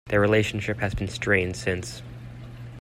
[0.07, 2.01] Their relationship has been strained since.